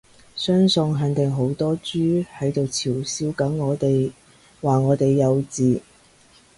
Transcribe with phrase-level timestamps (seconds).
[0.35, 4.11] 相信肯定好多豬喺度嘲笑緊我哋，
[4.59, 5.79] 話我哋幼稚